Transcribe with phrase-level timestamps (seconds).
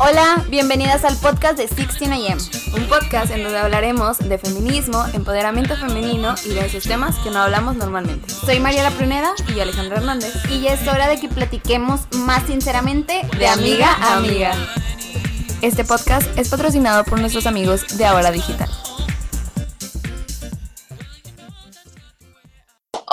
[0.00, 2.38] Hola, bienvenidas al podcast de 16am,
[2.76, 7.40] un podcast en donde hablaremos de feminismo, empoderamiento femenino y de esos temas que no
[7.40, 8.32] hablamos normalmente.
[8.32, 13.22] Soy Mariela Pruneda y Alejandra Hernández y ya es hora de que platiquemos más sinceramente
[13.36, 14.52] de amiga a amiga.
[15.62, 18.70] Este podcast es patrocinado por nuestros amigos de Ahora Digital.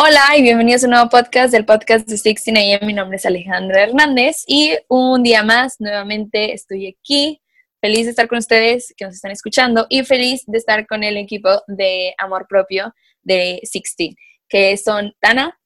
[0.07, 2.85] Hola y bienvenidos a un nuevo podcast del podcast de 16am.
[2.85, 7.41] Mi nombre es Alejandra Hernández y un día más nuevamente estoy aquí.
[7.81, 11.17] Feliz de estar con ustedes que nos están escuchando y feliz de estar con el
[11.17, 14.13] equipo de Amor Propio de 16,
[14.47, 15.57] que son Tana.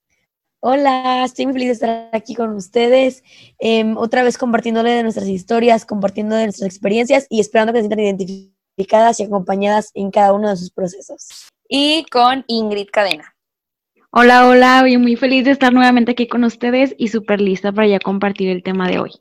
[0.61, 3.25] Hola, estoy muy feliz de estar aquí con ustedes,
[3.59, 7.89] em, otra vez compartiéndole de nuestras historias, compartiendo de nuestras experiencias y esperando que se
[7.89, 11.27] sientan identificadas y acompañadas en cada uno de sus procesos.
[11.67, 13.35] Y con Ingrid Cadena.
[14.11, 17.85] Hola, hola, hoy muy feliz de estar nuevamente aquí con ustedes y súper lista para
[17.85, 19.11] ya compartir el tema de hoy.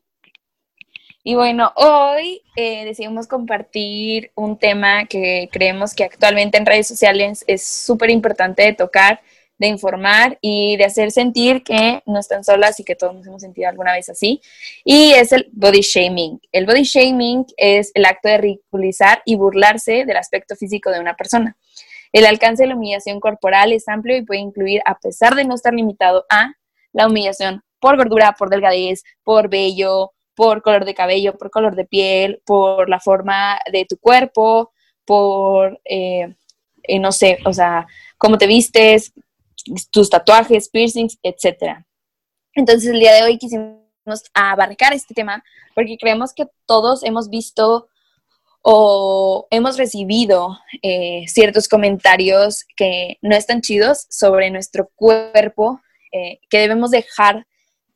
[1.23, 7.45] Y bueno, hoy eh, decidimos compartir un tema que creemos que actualmente en redes sociales
[7.47, 9.21] es súper importante de tocar,
[9.59, 13.43] de informar y de hacer sentir que no están solas y que todos nos hemos
[13.43, 14.41] sentido alguna vez así.
[14.87, 16.41] Y es el body shaming.
[16.51, 21.15] El body shaming es el acto de ridiculizar y burlarse del aspecto físico de una
[21.15, 21.59] persona.
[22.13, 25.55] El alcance de la humillación corporal es amplio y puede incluir, a pesar de no
[25.55, 26.53] estar limitado a,
[26.93, 31.85] la humillación por gordura, por delgadez, por vello, por color de cabello, por color de
[31.85, 34.73] piel, por la forma de tu cuerpo,
[35.05, 36.35] por, eh,
[36.83, 37.87] eh, no sé, o sea,
[38.17, 39.13] cómo te vistes,
[39.91, 41.85] tus tatuajes, piercings, etc.
[42.55, 43.79] Entonces, el día de hoy quisimos
[44.33, 45.43] abarcar este tema
[45.75, 47.89] porque creemos que todos hemos visto
[48.63, 55.81] o hemos recibido eh, ciertos comentarios que no están chidos sobre nuestro cuerpo,
[56.13, 57.47] eh, que debemos dejar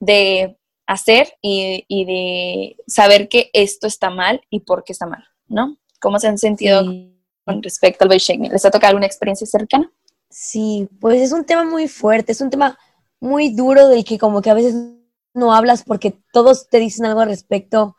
[0.01, 5.79] de hacer y, de saber que esto está mal y por qué está mal, ¿no?
[6.01, 6.85] ¿Cómo se han sentido
[7.45, 8.53] con respecto al body shaming?
[8.53, 9.91] ¿Les ha tocado alguna experiencia cercana?
[10.29, 12.79] Sí, pues es un tema muy fuerte, es un tema
[13.21, 14.75] muy duro del que como que a veces
[15.35, 17.97] no hablas porque todos te dicen algo al respecto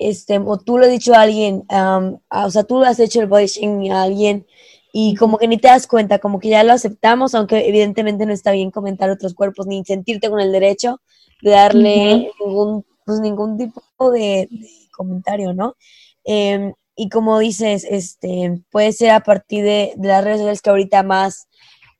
[0.00, 3.46] este, o tú lo has dicho a alguien, o sea, tú has hecho el body
[3.46, 4.46] shaming a alguien
[4.92, 8.32] y como que ni te das cuenta, como que ya lo aceptamos, aunque evidentemente no
[8.32, 11.00] está bien comentar otros cuerpos ni sentirte con el derecho
[11.42, 14.48] de darle ningún, pues, ningún tipo de,
[14.90, 15.76] comentario, ¿no?
[16.24, 20.70] Em, y como dices, este, puede ser a partir de, de, las redes sociales que
[20.70, 21.46] ahorita más,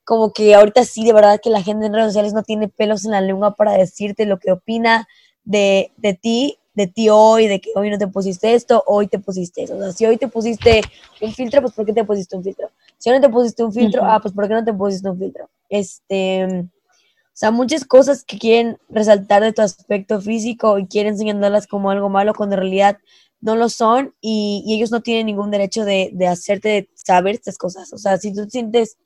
[0.03, 3.05] como que ahorita sí, de verdad que la gente en redes sociales no tiene pelos
[3.05, 5.07] en la lengua para decirte lo que opina
[5.43, 9.19] de, de ti de ti hoy, de que hoy no te pusiste esto, hoy te
[9.19, 9.75] pusiste eso.
[9.75, 10.81] O sea, si hoy te pusiste
[11.21, 12.69] un filtro, pues ¿por qué te pusiste un filtro?
[12.97, 15.17] Si hoy no te pusiste un filtro, ah, pues ¿por qué no te pusiste un
[15.17, 15.49] filtro?
[15.69, 21.67] Este, o sea, muchas cosas que quieren resaltar de tu aspecto físico y quieren señalarlas
[21.67, 22.97] como algo malo cuando en realidad
[23.41, 27.91] no lo son y, ellos no tienen ningún derecho de, de, hacerte saber estas cosas.
[27.91, 28.97] O sea, si tú te sientes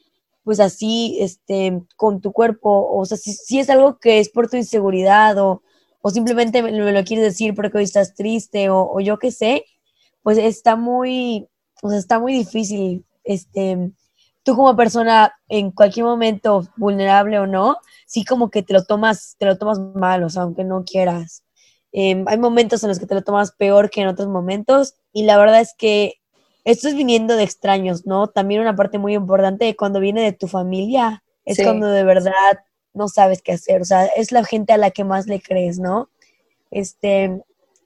[0.46, 4.48] pues así, este, con tu cuerpo, o sea, si, si es algo que es por
[4.48, 5.64] tu inseguridad o
[6.06, 9.66] o simplemente me, lo quieres decir porque hoy estás triste o, yo qué sé,
[10.22, 11.48] pues está muy,
[11.82, 13.90] o sea, está muy difícil, este,
[14.44, 19.36] tú como persona en cualquier momento, vulnerable o no, sí como que te lo tomas,
[19.40, 21.44] te lo tomas mal, o sea, aunque no quieras.
[21.92, 25.24] Em, hay momentos en los que te lo tomas peor que en otros momentos y
[25.24, 26.22] la verdad es que
[26.66, 28.28] esto es viniendo de extraños, ¿no?
[28.28, 32.60] También una parte muy importante cuando viene de tu familia, es cuando de verdad
[32.96, 35.80] no sabes qué hacer, o sea, es la gente a la que más le crees,
[35.80, 36.10] ¿no?
[36.72, 37.42] Este,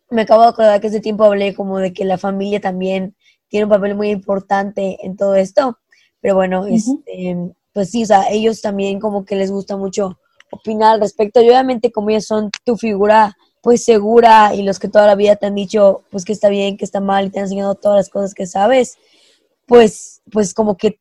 [0.10, 3.16] me acabo de acordar que hace tiempo hablé como de que la familia también
[3.50, 5.78] tiene un papel muy importante en todo esto,
[6.22, 7.36] pero bueno, este,
[7.74, 10.20] pues sí, o sea, ellos también como que les gusta mucho
[10.52, 14.88] opinar al respecto, y obviamente como ellos son tu figura pues segura y los que
[14.88, 17.40] toda la vida te han dicho pues que está bien, que está mal y te
[17.40, 18.98] han enseñado todas las cosas que sabes,
[19.66, 21.00] pues, pues como que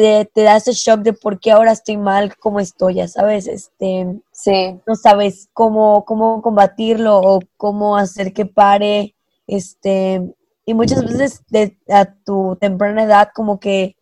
[0.00, 3.46] te, te da ese shock de por qué ahora estoy mal como estoy, ya sabes,
[3.46, 4.80] este, sí.
[4.86, 9.14] no sabes cómo, cómo combatirlo o cómo hacer que pare,
[9.46, 10.22] este,
[10.64, 13.94] y muchas veces de, a tu temprana edad como que,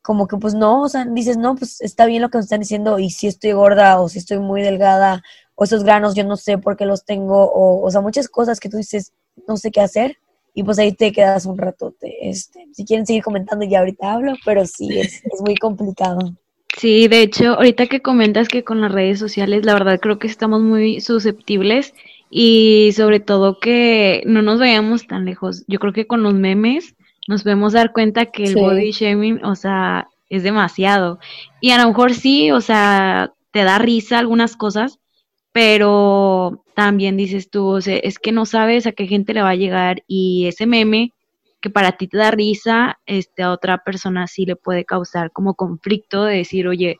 [0.00, 2.60] como que pues no, o sea, dices, no, pues está bien lo que me están
[2.60, 5.22] diciendo y si estoy gorda o si estoy muy delgada
[5.56, 8.60] o esos granos yo no sé por qué los tengo o, o sea, muchas cosas
[8.60, 9.12] que tú dices,
[9.46, 10.16] no sé qué hacer
[10.54, 11.94] y pues ahí te quedas un rato.
[12.00, 16.32] Este, si quieren seguir comentando, ya ahorita hablo, pero sí, es, muy complicado.
[16.78, 20.26] Sí, de hecho, ahorita que comentas que con las redes sociales, la verdad creo que
[20.26, 21.94] estamos muy susceptibles
[22.30, 25.64] y sobre todo que no nos vayamos tan lejos.
[25.68, 26.94] Yo creo que con los memes
[27.28, 31.18] nos podemos dar cuenta que el body shaming, o sea, es demasiado.
[31.60, 34.98] Y a lo mejor sí, o sea, te da risa algunas cosas,
[35.52, 39.50] pero también dices tú, o sea, es que no sabes a qué gente le va
[39.50, 41.12] a llegar y ese meme
[41.60, 45.54] que para ti te da risa, este, a otra persona sí le puede causar como
[45.54, 46.98] conflicto de decir, oye,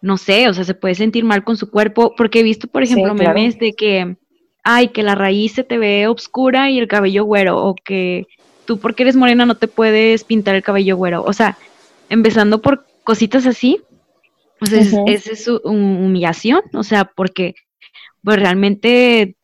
[0.00, 2.82] no sé, o sea, se puede sentir mal con su cuerpo, porque he visto, por
[2.82, 4.16] ejemplo, memes de que,
[4.62, 8.26] ay, que la raíz se te ve oscura y el cabello güero, o que
[8.66, 11.56] tú porque eres morena no te puedes pintar el cabello güero, o sea,
[12.08, 13.80] empezando por cositas así,
[14.58, 17.56] pues es, es, humillación, o sea, porque
[18.22, 19.36] pues realmente,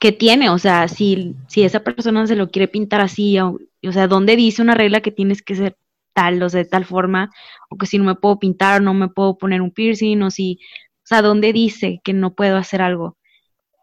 [0.00, 0.50] ¿qué tiene?
[0.50, 4.36] O sea, si, si esa persona se lo quiere pintar así, o, o sea, ¿dónde
[4.36, 5.76] dice una regla que tienes que ser
[6.12, 7.30] tal, o sea, de tal forma,
[7.68, 10.58] o que si no me puedo pintar, no me puedo poner un piercing, o si,
[10.98, 13.16] o sea, ¿dónde dice que no puedo hacer algo?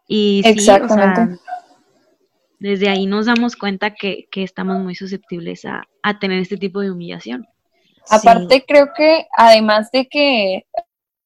[0.06, 1.38] Y Exactamente.
[2.58, 6.80] desde ahí nos damos cuenta que, que estamos muy susceptibles a, a, tener este tipo
[6.80, 7.46] de humillación.
[8.08, 10.66] Aparte, creo que además de que,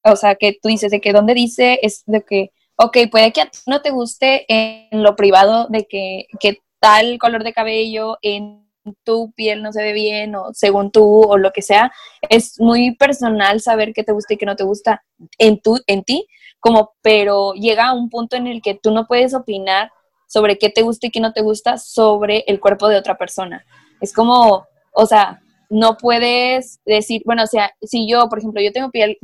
[0.03, 3.41] o sea, que tú dices de que donde dice es de que, ok, puede que
[3.41, 8.17] a ti no te guste en lo privado de que, que tal color de cabello
[8.21, 8.63] en
[9.03, 11.91] tu piel no se ve bien o según tú o lo que sea,
[12.29, 15.03] es muy personal saber qué te gusta y qué no te gusta
[15.37, 16.27] en, tu, en ti,
[16.59, 19.91] como, pero llega a un punto en el que tú no puedes opinar
[20.27, 23.65] sobre qué te gusta y qué no te gusta sobre el cuerpo de otra persona.
[24.01, 25.42] Es como, o sea,
[25.73, 29.17] no puedes decir, bueno, o sea, si yo, por ejemplo, yo tengo piel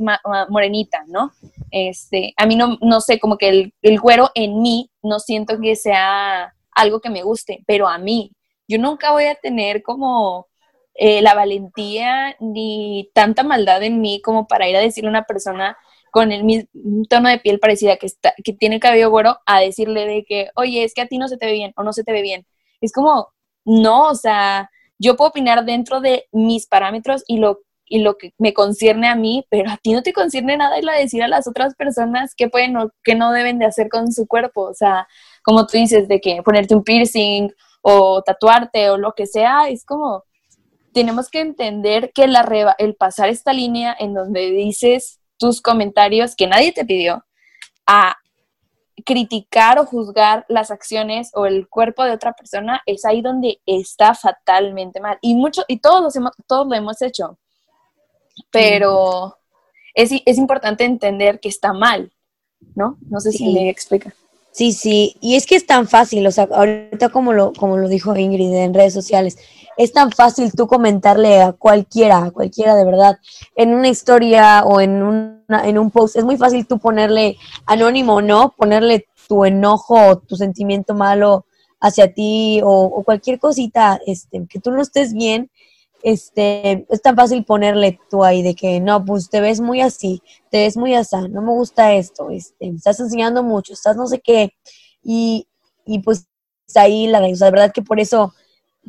[0.48, 1.30] morenita, ¿no?
[1.70, 5.76] Este, a mí no, no sé, como que el, güero en mí no siento que
[5.76, 8.32] sea algo que me guste, pero a mí,
[8.66, 10.48] yo nunca voy a tener como
[10.94, 15.24] eh, la valentía ni tanta maldad en mí como para ir a decirle a una
[15.24, 15.76] persona
[16.10, 16.68] con el mismo
[17.08, 20.50] tono de piel parecida que, está, que tiene el cabello güero a decirle de que,
[20.56, 22.22] oye, es que a ti no se te ve bien o no se te ve
[22.22, 22.44] bien.
[22.80, 23.28] Es como,
[23.64, 24.68] no, o sea,
[25.00, 29.16] yo puedo opinar dentro de mis parámetros y lo, y lo que me concierne a
[29.16, 32.34] mí, pero a ti no te concierne nada y lo decir a las otras personas
[32.36, 34.62] qué pueden o qué no deben de hacer con su cuerpo.
[34.62, 35.08] O sea,
[35.42, 37.50] como tú dices, de que ponerte un piercing
[37.80, 40.24] o tatuarte o lo que sea, es como,
[40.92, 46.46] tenemos que entender que la el pasar esta línea en donde dices tus comentarios que
[46.46, 47.24] nadie te pidió,
[47.86, 48.16] a
[49.02, 54.14] criticar o juzgar las acciones o el cuerpo de otra persona, es ahí donde está
[54.14, 55.18] fatalmente mal.
[55.20, 57.38] Y mucho, y todos, hemos, todos lo hemos hecho.
[58.50, 59.36] Pero
[59.94, 62.12] es, es importante entender que está mal,
[62.74, 62.98] ¿no?
[63.08, 64.14] No sé si me explica.
[64.52, 67.88] Sí, sí, y es que es tan fácil, o sea, ahorita como lo, como lo
[67.88, 69.38] dijo Ingrid en redes sociales,
[69.82, 73.18] es tan fácil tú comentarle a cualquiera, a cualquiera de verdad,
[73.56, 77.36] en una historia o en, una, en un post, es muy fácil tú ponerle
[77.66, 78.54] anónimo, ¿no?
[78.56, 81.46] Ponerle tu enojo tu sentimiento malo
[81.80, 85.50] hacia ti o, o cualquier cosita, este, que tú no estés bien
[86.02, 90.22] este, es tan fácil ponerle tú ahí de que no, pues te ves muy así,
[90.50, 94.20] te ves muy así, no me gusta esto, este, estás enseñando mucho, estás no sé
[94.20, 94.54] qué,
[95.02, 95.46] y,
[95.84, 96.26] y pues
[96.74, 98.34] ahí la, o sea, de verdad que por eso,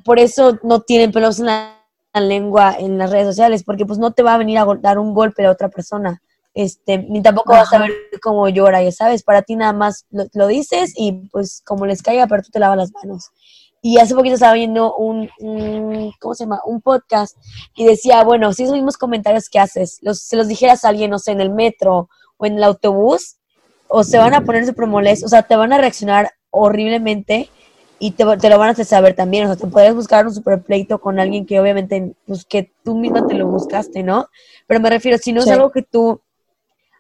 [0.04, 1.78] por eso no tienen pelos en la,
[2.14, 5.14] lengua en las redes sociales, porque pues no te va a venir a dar un
[5.14, 6.22] golpe a otra persona,
[6.54, 10.26] este, ni tampoco vas a ver cómo llora, ya sabes, para ti nada más lo,
[10.34, 13.32] lo dices y pues como les caiga, pero tú te lavas las manos.
[13.84, 15.30] Y hace poquito estaba viendo un,
[16.20, 16.62] ¿cómo se llama?
[16.66, 17.36] Un podcast
[17.76, 21.10] y decía, bueno, si esos mismos comentarios que haces, los, se los dijeras a alguien,
[21.10, 22.08] no sé, en el metro
[22.38, 23.38] o en el autobús,
[23.88, 27.50] o se van a poner súper molestos, o sea, te van a reaccionar horriblemente
[28.02, 30.34] y te, te, lo van a hacer saber también, o sea, te podrías buscar un
[30.34, 34.28] super pleito con alguien que obviamente, pues que tú misma te lo buscaste, ¿no?
[34.68, 36.22] Pero me refiero, si no es algo que tú,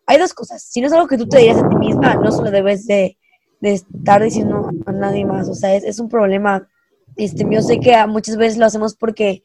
[0.05, 2.31] hay dos cosas, si no es algo que tú te dirías a ti misma, no
[2.31, 3.17] solo debes de,
[3.59, 6.67] de estar diciendo a nadie más, o sea, es, es un problema
[7.15, 9.43] este, yo sé que muchas veces lo hacemos porque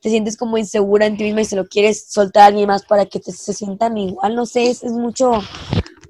[0.00, 2.84] te sientes como insegura en ti misma y se lo quieres soltar a alguien más
[2.84, 5.32] para que te, se sientan igual, no sé, es, mucho,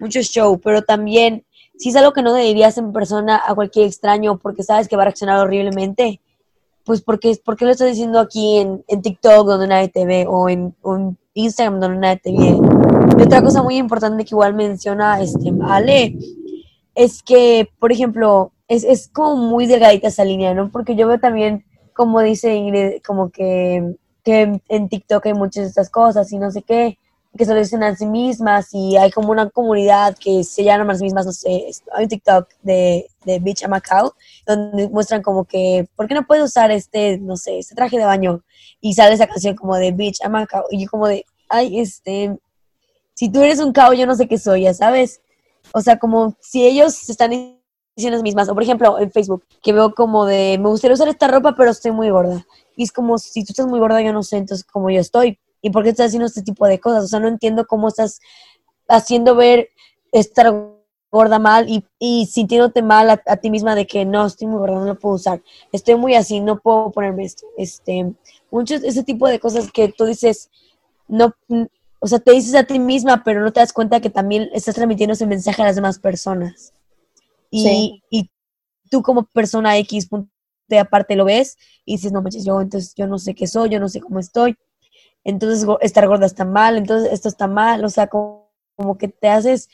[0.00, 1.44] mucho show, pero también
[1.78, 5.02] si es algo que no dirías en persona a cualquier extraño porque sabes que va
[5.02, 6.20] a reaccionar horriblemente,
[6.84, 10.48] pues porque, porque lo estás diciendo aquí en, en TikTok donde nadie te ve o
[10.48, 10.74] en,
[11.34, 12.58] Instagram donde nadie te ve.
[13.18, 16.18] Y otra cosa muy importante que igual menciona este, Ale
[16.96, 20.70] es que, por ejemplo, es, es como muy delgadita esa línea, ¿no?
[20.70, 23.94] Porque yo veo también, como dice Ingrid, como que,
[24.24, 26.98] que en TikTok hay muchas de estas cosas y no sé qué,
[27.36, 30.96] que se dicen a sí mismas y hay como una comunidad que se llama a
[30.96, 34.12] sí mismas, no sé, hay un TikTok de, de Beach a Macau,
[34.46, 38.04] donde muestran como que, ¿por qué no puedes usar este, no sé, este traje de
[38.04, 38.42] baño?
[38.80, 42.36] Y sale esa canción como de Beach a Macau y yo como de, ay, este,
[43.14, 45.20] si tú eres un cao, yo no sé qué soy, ya sabes.
[45.72, 47.32] O sea, como si ellos están
[48.22, 48.48] mismas.
[48.48, 51.70] O por ejemplo, en Facebook, que veo como de, me gustaría usar esta ropa, pero
[51.70, 52.46] estoy muy gorda.
[52.76, 55.38] Y es como, si tú estás muy gorda, yo no sé entonces cómo yo estoy.
[55.60, 57.04] ¿Y por qué estás haciendo este tipo de cosas?
[57.04, 58.20] O sea, no entiendo cómo estás
[58.88, 59.70] haciendo ver
[60.12, 60.52] estar
[61.10, 64.58] gorda mal y, y sintiéndote mal a, a, ti misma de que no, estoy muy
[64.58, 67.46] gorda, no lo puedo usar, estoy muy así, no puedo ponerme esto.
[67.56, 68.12] Este,
[68.50, 70.50] muchos, ese tipo de cosas que tú dices,
[71.06, 71.34] no,
[72.00, 74.74] o sea, te dices a ti misma, pero no te das cuenta que también estás
[74.74, 76.72] transmitiendo ese mensaje a las demás personas.
[77.50, 78.02] Y, sí.
[78.10, 78.30] y
[78.90, 80.08] tú como persona X,
[80.68, 83.70] de aparte lo ves y dices, no manches, yo entonces yo no sé qué soy,
[83.70, 84.56] yo no sé cómo estoy.
[85.28, 88.48] Entonces estar gorda está mal, entonces esto está mal, o sea, como,
[88.98, 89.68] que te haces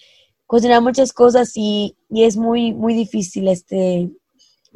[0.46, 4.10] cocinar muchas cosas y, y, es muy, muy difícil este,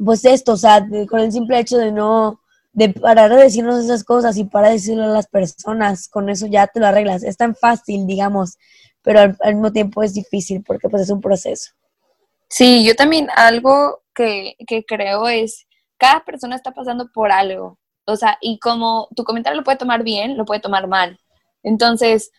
[0.03, 2.39] pues esto, o sea, con el simple hecho de no,
[2.71, 6.67] de parar de decirnos esas cosas y para decirlo a las personas, con eso ya
[6.67, 7.23] te lo arreglas.
[7.23, 8.57] Es tan fácil, digamos,
[9.01, 11.71] pero al, al, mismo tiempo es difícil porque pues es un proceso.
[12.47, 15.67] Sí, yo también algo que, que creo es,
[15.97, 17.77] cada persona está pasando por algo,
[18.11, 21.19] o sea, y como tu comentario lo puede tomar bien, lo puede tomar mal.
[21.63, 22.31] Entonces,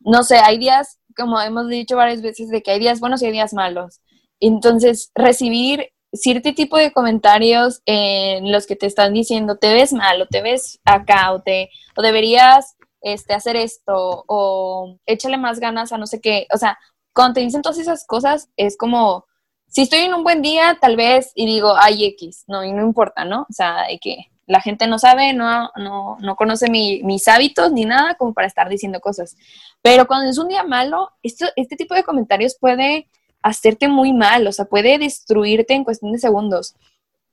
[0.00, 3.26] no sé, hay días, como hemos dicho varias veces, de que hay días buenos y
[3.26, 4.00] hay días malos.
[4.40, 10.20] Entonces, recibir cierto tipo de comentarios en los que te están diciendo te ves mal
[10.20, 15.92] o te ves acá o te o deberías este hacer esto o échale más ganas
[15.92, 16.78] a no sé qué, o sea,
[17.14, 19.26] cuando te dicen todas esas cosas es como
[19.68, 22.82] si estoy en un buen día, tal vez y digo, ay X, no, y no
[22.82, 23.46] importa, ¿no?
[23.48, 27.72] O sea, de que la gente no sabe, no, no, no conoce mi, mis hábitos
[27.72, 29.36] ni nada como para estar diciendo cosas.
[29.82, 33.08] Pero cuando es un día malo, esto, este tipo de comentarios puede
[33.42, 36.74] hacerte muy mal, o sea, puede destruirte en cuestión de segundos.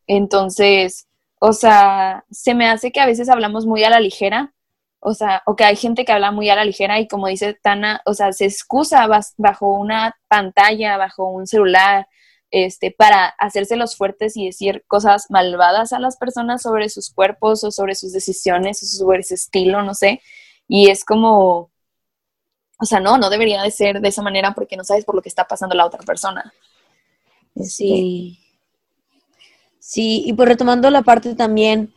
[0.08, 1.08] Entonces,
[1.40, 4.54] o sea, se me hace que a veces hablamos muy a la ligera,
[5.00, 7.54] o sea, o que hay gente que habla muy a la ligera y como dice
[7.54, 12.08] Tana, o sea, se excusa bajo una pantalla, bajo un celular,
[12.52, 17.64] este, para hacerse los fuertes y decir cosas malvadas a las personas sobre sus cuerpos
[17.64, 20.22] o sobre sus decisiones o sobre ese estilo, no sé.
[20.68, 21.72] Y es como,
[22.80, 25.22] o sea, no, no debería de ser de esa manera porque no sabes por lo
[25.22, 26.54] que está pasando la otra persona.
[27.56, 28.40] Sí.
[29.80, 31.94] Sí, y pues retomando la parte también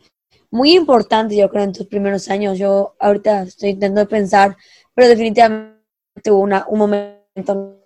[0.53, 4.55] muy importante, yo creo, en tus primeros años, yo ahorita estoy intentando pensar,
[4.93, 5.81] pero definitivamente
[6.29, 7.82] hubo una, un momento,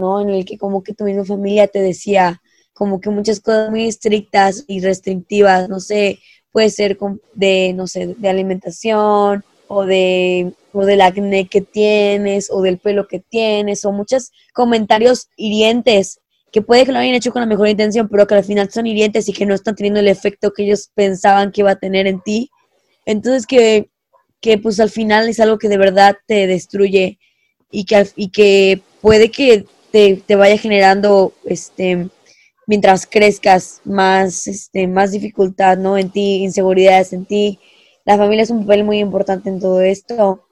[0.00, 0.20] ¿no?
[0.20, 2.42] En el que como que tu misma familia te decía
[2.72, 6.18] como que muchas cosas muy estrictas y restrictivas, no sé,
[6.50, 6.98] puede ser
[7.34, 13.06] de, no sé, de alimentación o de o del acné que tienes, o del pelo
[13.06, 16.20] que tienes, o muchos comentarios hirientes
[16.52, 18.86] que puede que lo hayan hecho con la mejor intención, pero que al final son
[18.86, 22.06] hirientes y que no están teniendo el efecto que ellos pensaban que iba a tener
[22.06, 22.50] en ti.
[23.06, 23.88] Entonces que,
[24.40, 27.18] que pues al final es algo que de verdad te destruye
[27.70, 32.08] y que, y que puede que te, vaya generando este
[32.66, 35.98] mientras crezcas más, este, más dificultad ¿no?
[35.98, 37.58] en ti, inseguridades en ti.
[38.04, 40.46] La familia es un papel muy importante en todo esto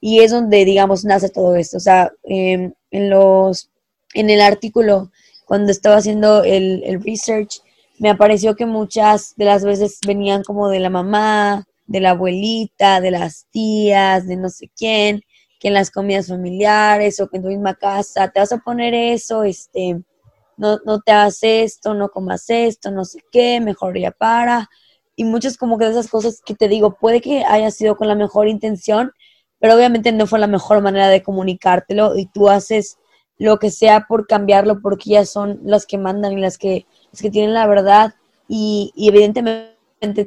[0.00, 1.78] y es donde, digamos, nace todo esto.
[1.78, 3.70] O sea, eh, en, los,
[4.14, 5.10] en el artículo,
[5.46, 7.60] cuando estaba haciendo el, el research,
[7.98, 13.00] me apareció que muchas de las veces venían como de la mamá, de la abuelita,
[13.00, 15.22] de las tías, de no sé quién,
[15.68, 19.44] en las comidas familiares o que en tu misma casa te vas a poner eso,
[19.44, 20.02] este,
[20.56, 24.68] no, no te hagas esto, no comas esto, no sé qué, mejor ya para.
[25.16, 28.08] Y muchas como que de esas cosas que te digo, puede que haya sido con
[28.08, 29.12] la mejor intención,
[29.58, 32.98] pero obviamente no fue la mejor manera de comunicártelo y tú haces
[33.38, 37.22] lo que sea por cambiarlo porque ellas son las que mandan y las que, las
[37.22, 38.14] que tienen la verdad
[38.48, 39.74] y, evidentemente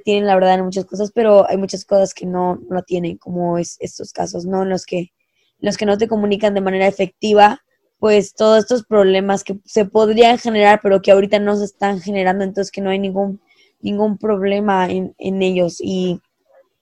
[0.03, 3.59] tienen la verdad en muchas cosas, pero hay muchas cosas que no, no tienen, como
[3.59, 4.63] es estos casos, ¿no?
[4.63, 5.11] En los que,
[5.59, 7.61] los que no te comunican de manera efectiva,
[7.99, 12.43] pues todos estos problemas que se podrían generar, pero que ahorita no se están generando,
[12.43, 13.41] entonces que no hay ningún,
[13.81, 15.77] ningún problema en, en ellos.
[15.81, 16.21] Y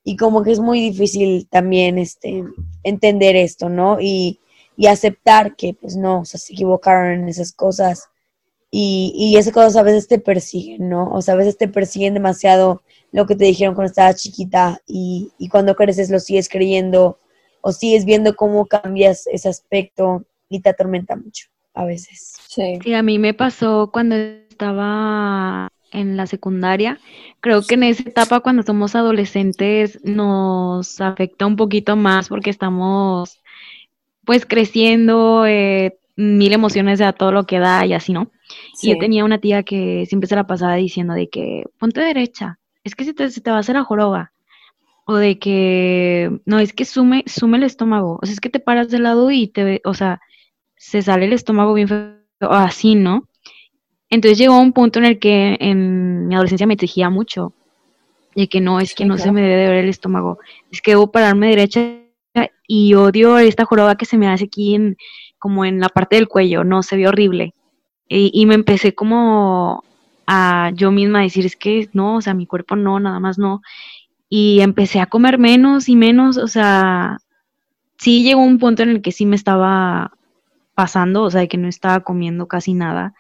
[0.06, 2.44] y como que es muy difícil también este,
[2.84, 4.00] entender esto, ¿no?
[4.00, 4.40] Y,
[4.78, 8.08] y aceptar que pues no, o sea, se equivocaron en esas cosas
[8.70, 11.12] y, y esas cosas a veces te persiguen, ¿no?
[11.12, 15.32] O sea, a veces te persiguen demasiado lo que te dijeron cuando estabas chiquita y,
[15.40, 17.18] y cuando creces lo sigues creyendo
[17.68, 22.36] o sigues viendo cómo cambias ese aspecto y te atormenta mucho a veces.
[22.48, 22.78] Sí.
[22.84, 27.00] sí, a mí me pasó cuando estaba en la secundaria.
[27.40, 33.42] Creo que en esa etapa cuando somos adolescentes nos afecta un poquito más porque estamos
[34.26, 38.32] pues creciendo, eh, mil emociones de a todo lo que da y así, ¿no?
[38.80, 42.60] Y yo tenía una tía que siempre se la pasaba diciendo de que ponte derecha,
[42.84, 44.34] es que se te, se te va a hacer la joroba.
[45.06, 48.20] O de que, no, es que sume, sume el estómago.
[48.22, 50.20] O sea, es que te paras de lado y te, o sea,
[50.78, 52.16] se sale el estómago bien feo,
[52.52, 53.28] así, ¿no?
[54.10, 57.54] Entonces llegó un punto en el que en mi adolescencia me exigía mucho,
[58.36, 60.40] de que no, es que no se me debe de ver el estómago,
[60.72, 61.82] es que debo pararme derecha
[62.68, 64.98] y odio esta joroba que se me hace aquí en,
[65.40, 67.54] como en la parte del cuello, no, se ve horrible.
[68.08, 69.84] Y, y, me empecé como
[70.28, 73.62] a yo misma decir, es que no, o sea, mi cuerpo no, nada más no.
[74.30, 77.18] Y empecé a comer menos y menos, o sea,
[77.98, 80.12] sí llegó un punto en el que sí me estaba
[80.74, 83.14] pasando, o sea, de que no estaba comiendo casi nada.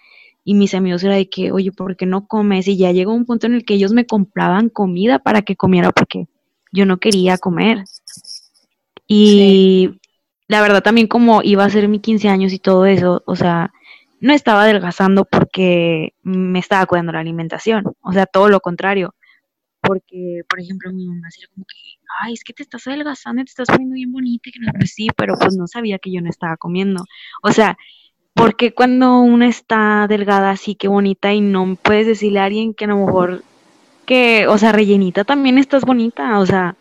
[0.44, 2.68] Y mis amigos era de que, oye, ¿por qué no comes?
[2.68, 5.92] Y ya llegó un punto en el que ellos me compraban comida para que comiera
[5.92, 6.28] porque
[6.72, 7.84] yo no quería comer.
[9.08, 10.00] Y
[10.48, 13.72] la verdad también como iba a ser mi 15 años y todo eso, o sea,
[14.20, 19.16] no estaba adelgazando porque me estaba cuidando la alimentación, o sea, todo lo contrario.
[19.86, 21.75] Porque, por ejemplo, mi mamá decía como que,
[22.22, 24.94] ay, es que te estás adelgazando y te estás poniendo bien bonita, que no, pues
[24.94, 27.04] sí, pero pues no sabía que yo no estaba comiendo.
[27.44, 27.77] O sea,
[28.34, 32.86] porque cuando una está delgada así, que bonita, y no puedes decirle a alguien que
[32.86, 33.44] a lo mejor,
[34.06, 36.75] que, o sea, rellenita también estás bonita, o sea,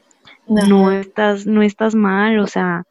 [0.46, 2.84] no estás, no estás mal, o sea,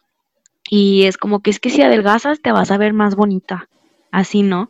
[0.70, 3.68] y es como que es que si adelgazas te vas a ver más bonita,
[4.12, 4.70] así, ¿no?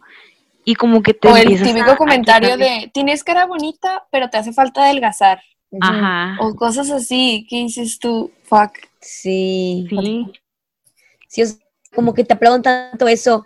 [0.65, 4.53] Y como que te O el típico comentario de, tienes cara bonita, pero te hace
[4.53, 5.41] falta adelgazar.
[5.82, 6.38] Ajá.
[6.39, 8.32] O cosas así, ¿qué dices tú?
[8.43, 8.72] Fuck.
[9.01, 9.88] Sí.
[9.89, 10.25] Sí.
[11.27, 11.60] Sí, es
[11.93, 13.46] como que te aplauden tanto eso,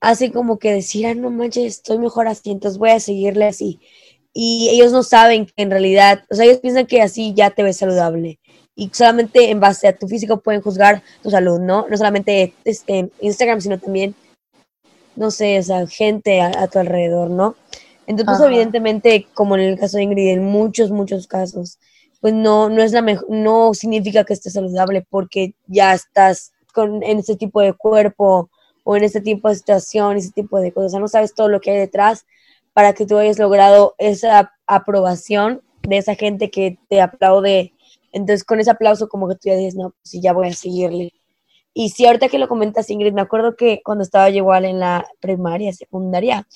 [0.00, 3.78] hace como que decir, ah, no manches, estoy mejor así, entonces voy a seguirle así.
[4.32, 7.62] Y ellos no saben que en realidad, o sea, ellos piensan que así ya te
[7.62, 8.38] ves saludable.
[8.74, 11.86] Y solamente en base a tu físico pueden juzgar tu salud, ¿no?
[11.88, 14.14] No solamente este, Instagram, sino también
[15.20, 17.54] no sé, o sea, gente a, tu alrededor, ¿no?
[18.06, 21.78] Entonces, pues, evidentemente, como en el caso de Ingrid, en muchos, muchos casos,
[22.22, 27.02] pues no, no es la mejor, no significa que estés saludable porque ya estás con,
[27.02, 28.48] en ese tipo de cuerpo
[28.82, 30.86] o en ese tipo de situación, ese tipo de cosas.
[30.86, 32.24] O sea, no sabes todo lo que hay detrás
[32.72, 37.74] para que tú hayas logrado esa aprobación de esa gente que te aplaude.
[38.12, 40.54] Entonces, con ese aplauso, como que tú ya dices, no, pues sí, ya voy a
[40.54, 41.12] seguirle.
[41.72, 44.80] Y si ahorita que lo comentas, Ingrid, me acuerdo que cuando estaba yo igual en
[44.80, 46.46] la primaria, secundaria,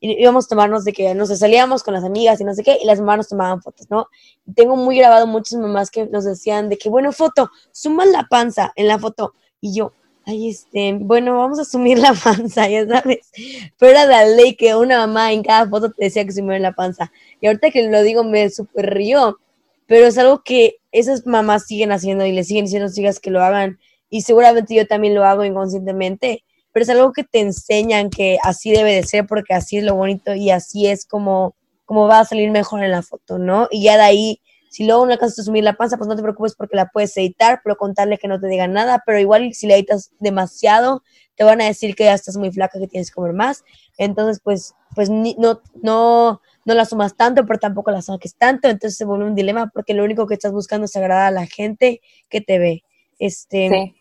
[0.00, 2.86] íbamos a tomarnos de que nos salíamos con las amigas y no sé qué, y
[2.86, 4.08] las mamás nos tomaban fotos, ¿no?
[4.54, 8.72] tengo muy grabado muchas mamás que nos decían de que, bueno, foto, suman la panza
[8.76, 9.34] en la foto.
[9.60, 9.92] Y yo,
[10.24, 13.30] ay, este, bueno, vamos a sumir la panza, ya sabes.
[13.78, 16.72] Pero era la ley que una mamá en cada foto te decía que sumieran la
[16.72, 17.12] panza.
[17.40, 19.38] Y ahorita que lo digo me super río,
[19.86, 23.20] pero es algo que esas mamás siguen haciendo y le siguen diciendo a sus hijas
[23.20, 23.78] que lo hagan
[24.10, 28.70] y seguramente yo también lo hago inconscientemente, pero es algo que te enseñan que así
[28.70, 32.24] debe de ser porque así es lo bonito y así es como, como va a
[32.24, 33.68] salir mejor en la foto, ¿no?
[33.70, 36.22] Y ya de ahí, si luego no alcanzas a subir la panza, pues no te
[36.22, 39.66] preocupes porque la puedes editar, pero contarle que no te digan nada, pero igual si
[39.66, 41.02] la editas demasiado,
[41.34, 43.64] te van a decir que ya estás muy flaca, que tienes que comer más,
[43.96, 48.98] entonces pues, pues no, no, no la sumas tanto, pero tampoco la saques tanto, entonces
[48.98, 52.00] se vuelve un dilema porque lo único que estás buscando es agradar a la gente
[52.28, 52.82] que te ve.
[53.18, 53.94] Este,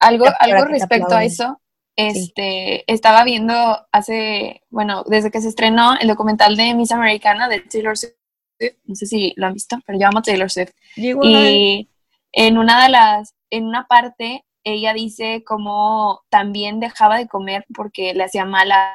[0.00, 1.60] Algo, algo respecto a eso,
[1.96, 3.54] este, estaba viendo
[3.90, 8.14] hace, bueno, desde que se estrenó el documental de Miss Americana de Taylor Swift,
[8.84, 10.72] no sé si lo han visto, pero yo amo Taylor Swift.
[10.96, 11.88] y
[12.32, 18.14] en una de las, en una parte, ella dice como también dejaba de comer porque
[18.14, 18.94] le hacía mal a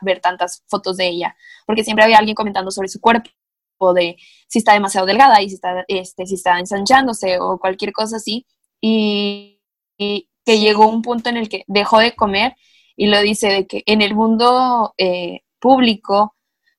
[0.00, 3.30] ver tantas fotos de ella, porque siempre había alguien comentando sobre su cuerpo
[3.78, 4.16] o de
[4.48, 8.46] si está demasiado delgada y si está, este, si está ensanchándose o cualquier cosa así.
[8.80, 9.55] Y,
[9.98, 12.56] que llegó un punto en el que dejó de comer
[12.96, 16.34] y lo dice de que en el mundo eh, público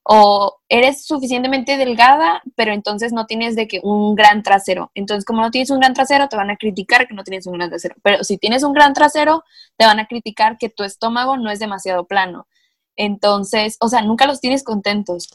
[0.10, 4.90] o eres suficientemente delgada, pero entonces no tienes de que un gran trasero.
[4.96, 7.54] Entonces, como no tienes un gran trasero, te van a criticar que no tienes un
[7.58, 7.96] gran trasero.
[8.02, 9.44] Pero si tienes un gran trasero,
[9.76, 12.48] te van a criticar que tu estómago no es demasiado plano.
[12.96, 15.30] Entonces, o sea, nunca los tienes contentos.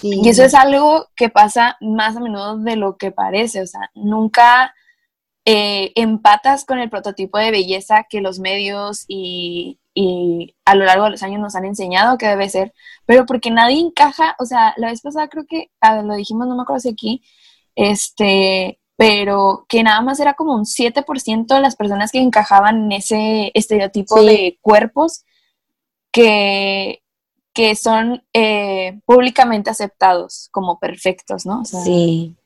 [0.00, 3.62] Y eso es algo que pasa más a menudo de lo que parece.
[3.62, 4.76] O sea, nunca
[5.50, 9.80] eh, empatas con el prototipo de belleza que los medios y,
[10.66, 12.74] a lo largo de los años nos han enseñado que debe ser,
[13.06, 15.70] pero porque nadie encaja, o sea, la vez pasada creo que
[16.04, 17.22] lo dijimos, no me acuerdo si aquí,
[17.74, 22.92] este, pero que nada más era como un 7% de las personas que encajaban en
[22.92, 25.24] ese estereotipo de cuerpos
[26.12, 27.02] que,
[27.54, 31.64] que son eh, públicamente aceptados como perfectos, ¿no?
[31.64, 32.36] sí.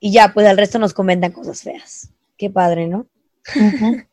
[0.00, 2.10] Y ya, pues al resto nos comentan cosas feas.
[2.38, 3.06] Qué padre, ¿no?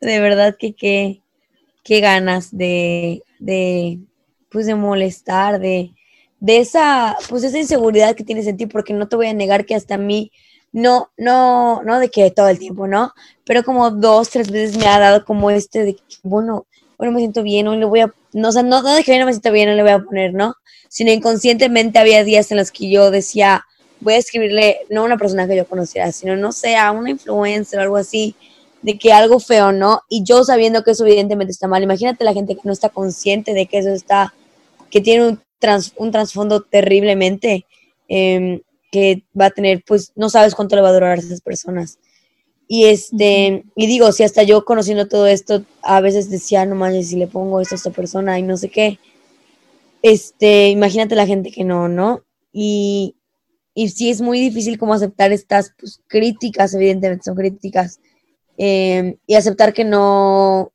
[0.00, 1.20] de verdad que qué,
[1.82, 3.98] qué ganas de, de,
[4.50, 5.92] pues de molestar, de,
[6.38, 9.66] de esa, pues esa inseguridad que tienes en ti, porque no te voy a negar
[9.66, 10.30] que hasta a mí,
[10.72, 13.12] no, no, no de que todo el tiempo, ¿no?
[13.44, 17.20] Pero como dos, tres veces me ha dado como este de que, bueno, bueno, me
[17.20, 19.32] siento bien, hoy le voy a, no, o sea, no, no de que no me
[19.32, 20.54] siento bien, no le voy a poner, ¿no?
[20.88, 23.64] Sino inconscientemente había días en los que yo decía,
[24.00, 27.10] voy a escribirle, no a una persona que yo conociera, sino, no sé, a una
[27.10, 28.34] influencer o algo así,
[28.82, 30.00] de que algo feo, ¿no?
[30.08, 33.52] Y yo sabiendo que eso evidentemente está mal, imagínate la gente que no está consciente
[33.52, 34.34] de que eso está,
[34.90, 35.42] que tiene un,
[35.96, 37.66] un trasfondo terriblemente,
[38.08, 38.60] em,
[38.90, 41.98] que va a tener, pues no sabes cuánto le va a durar a esas personas.
[42.66, 47.08] Y este, y digo, si hasta yo conociendo todo esto, a veces decía, no manches,
[47.08, 48.98] si le pongo esto a esta persona y no sé qué.
[50.02, 52.22] Este, imagínate la gente que no, ¿no?
[52.52, 53.16] Y,
[53.82, 58.00] y sí es muy difícil como aceptar estas pues, críticas, evidentemente son críticas,
[58.62, 60.70] Em, y aceptar que no,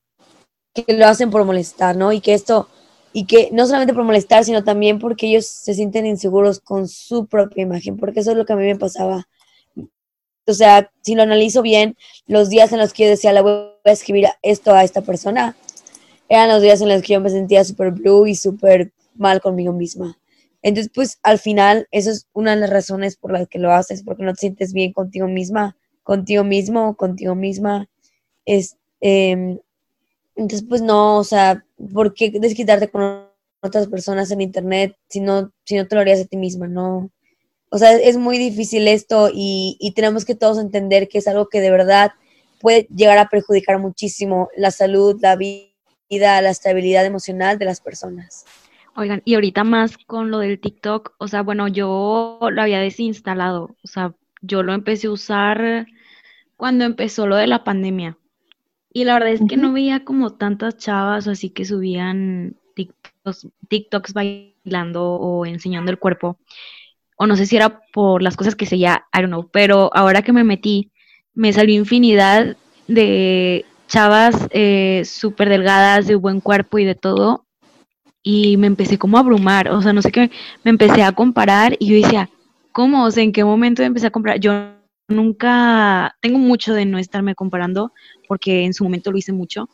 [0.74, 2.12] que lo hacen por molestar, ¿no?
[2.14, 2.68] Y que esto,
[3.14, 7.28] y que no solamente por molestar, sino también porque ellos se sienten inseguros con su
[7.28, 9.28] propia imagen, porque eso es lo que a mí me pasaba.
[10.48, 13.54] O sea, si lo analizo bien, los días en los que yo decía, le voy
[13.86, 15.56] a escribir esto a esta persona,
[16.28, 19.74] eran los días en los que yo me sentía súper blue y súper mal conmigo
[19.74, 20.18] misma.
[20.66, 24.04] Entonces, pues al final, eso es una de las razones por las que lo haces,
[24.04, 27.90] porque no te sientes bien contigo misma contigo mismo, contigo misma.
[28.46, 29.60] Es, em,
[30.36, 33.28] entonces, pues no, o sea, ¿por qué desquitarte con
[33.62, 36.68] otras personas en internet si no, si no te lo harías a ti misma?
[36.68, 37.10] No.
[37.70, 41.50] O sea, es muy difícil esto y, y tenemos que todos entender que es algo
[41.50, 42.12] que de verdad
[42.62, 48.46] puede llegar a perjudicar muchísimo la salud, la vida, la estabilidad emocional de las personas.
[48.96, 53.76] Oigan, y ahorita más con lo del TikTok, o sea, bueno, yo lo había desinstalado,
[53.84, 55.88] o sea, yo lo empecé a usar
[56.56, 58.18] cuando empezó lo de la pandemia.
[58.94, 64.14] Y la verdad es que no veía como tantas chavas así que subían TikToks, TikToks
[64.14, 66.40] bailando o enseñando el cuerpo.
[67.18, 69.50] O no sé si era por las cosas que seguía, I don't know.
[69.52, 70.92] Pero ahora que me metí,
[71.34, 72.56] me salió infinidad
[72.88, 77.45] de chavas eh, súper delgadas, de buen cuerpo y de todo.
[78.28, 79.70] Y me empecé como a abrumar.
[79.70, 80.32] O sea, no sé qué,
[80.64, 82.30] me empecé a comparar y yo decía,
[82.72, 83.06] ¿cómo?
[83.06, 84.40] O sea, ¿en qué momento empecé a comparar?
[84.40, 84.52] Yo
[85.08, 87.94] nunca, tengo mucho de no estarme comparando,
[88.28, 89.70] porque en su momento lo hice mucho,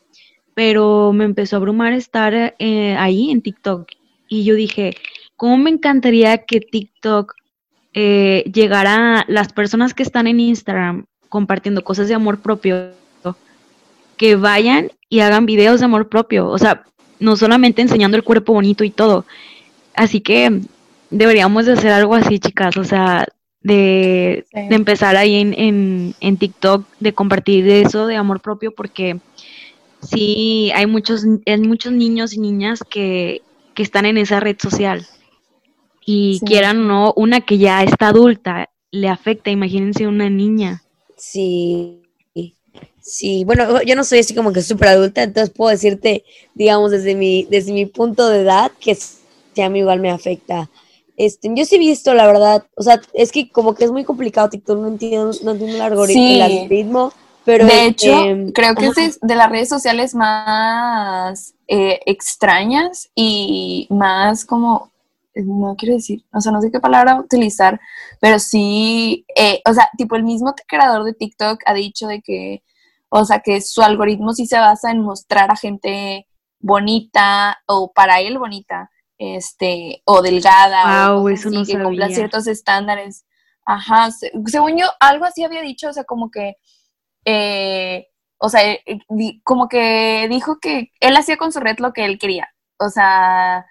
[0.54, 3.90] pero me empezó a abrumar estar eh, ahí en TikTok.
[4.28, 4.96] Y yo dije,
[5.36, 7.34] ¿cómo me encantaría que TikTok
[7.94, 12.92] eh, llegara a las personas que están en Instagram compartiendo cosas de amor propio,
[14.18, 16.48] que vayan y hagan videos de amor propio?
[16.48, 16.86] O sea,
[17.21, 19.25] no solamente enseñando el cuerpo bonito y todo.
[19.93, 20.62] Así que
[21.10, 22.75] deberíamos de hacer algo así, chicas.
[22.77, 23.25] O sea,
[23.62, 29.19] de, empezar ahí en, en, TikTok, de compartir eso de amor propio, porque
[30.01, 33.41] sí, hay muchos, hay muchos niños y niñas que,
[33.77, 35.07] están en esa red social.
[36.05, 40.84] Y quieran o no, una que ya está adulta, le afecta, imagínense una niña.
[41.17, 42.01] Sí,
[43.02, 47.16] sí, bueno, yo no soy así como que súper adulta, entonces puedo decirte, digamos, desde
[47.16, 50.70] mi, desde mi punto de edad, que a mí igual me afecta.
[51.18, 54.04] Este, yo sí he visto, la verdad, o sea, es que como que es muy
[54.04, 57.14] complicado TikTok, no entiendo, no entiendo el algoritmo,
[57.46, 57.66] pero...
[57.66, 64.46] De hecho, em, creo que es de, las redes sociales más eh, extrañas y más
[64.46, 64.92] como,
[65.36, 67.80] no quiero decir, o sea, no sé qué palabra utilizar,
[68.20, 72.64] pero sí, eh, o sea, tipo el mismo creador de TikTok ha dicho de que,
[73.13, 76.28] o sea, que su algoritmo sí se basa en mostrar a gente
[76.60, 83.26] bonita o para él bonita este, o delgada, o que cumpla ciertos estándares.
[83.65, 84.10] Ajá,
[84.47, 86.56] según yo, algo así había dicho, o sea, como que,
[87.26, 88.08] eh,
[88.39, 89.00] o sea, eh,
[89.43, 93.58] como que dijo que él hacía con su red lo que él quería, o sea,
[93.58, 93.65] ah.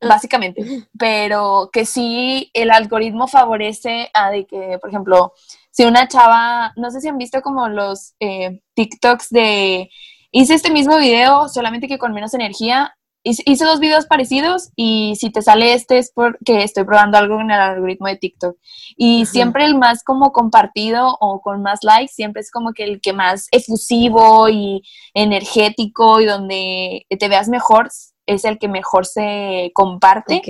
[0.00, 0.64] básicamente,
[0.98, 5.34] pero que sí el algoritmo favorece a de que, por ejemplo,
[5.76, 9.90] si una chava, no sé si han visto como los eh, TikToks de,
[10.30, 15.30] hice este mismo video, solamente que con menos energía, hice dos videos parecidos y si
[15.30, 18.56] te sale este es porque estoy probando algo en el algoritmo de TikTok.
[18.96, 23.00] Y siempre el más como compartido o con más likes, siempre es como que el
[23.02, 24.80] que más efusivo y
[25.12, 27.90] energético y donde te veas mejor
[28.24, 30.40] es el que mejor se comparte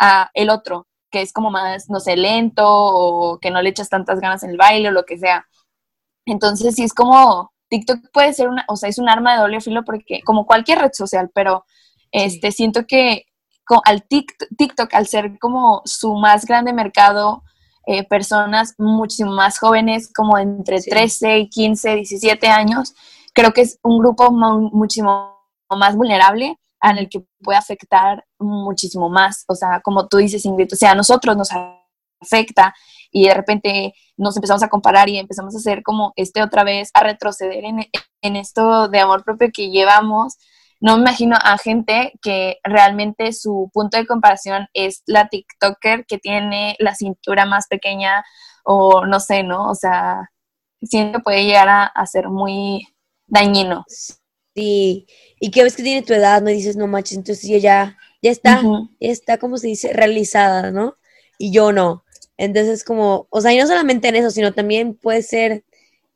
[0.00, 3.88] a el otro, que es como más, no sé, lento o que no le echas
[3.88, 5.46] tantas ganas en el baile o lo que sea.
[6.26, 9.60] Entonces sí es como TikTok puede ser una, o sea, es un arma de doble
[9.60, 11.64] filo porque como cualquier red social, pero
[12.12, 13.24] este, Siento que
[13.84, 17.42] al TikTok, al ser como su más grande mercado,
[17.86, 22.94] eh, personas muchísimo más jóvenes, como entre 13, 15, 17 años,
[23.34, 25.38] creo que es un grupo muchísimo
[25.70, 29.44] más vulnerable en el que puede afectar muchísimo más.
[29.48, 31.50] O sea, como tú dices, Ingrid, o sea, a nosotros nos
[32.20, 32.74] afecta
[33.10, 36.90] y de repente nos empezamos a comparar y empezamos a hacer como este otra vez,
[36.94, 37.86] a retroceder en,
[38.22, 40.36] en esto de amor propio que llevamos
[40.80, 46.18] no me imagino a gente que realmente su punto de comparación es la TikToker que
[46.18, 48.24] tiene la cintura más pequeña
[48.64, 49.68] o no sé, ¿no?
[49.70, 50.30] O sea,
[50.82, 52.86] siento que puede llegar a, ser muy
[53.26, 53.84] dañino.
[54.58, 55.06] Sí,
[55.38, 58.32] y que ves que tiene tu edad, no dices, no manches, entonces ella ya, ya
[58.32, 58.60] está,
[59.00, 60.96] ya está, como se dice, realizada, ¿no?
[61.38, 62.02] Y yo no.
[62.36, 65.62] Entonces, como, o sea, y no solamente en eso, sino también puede ser,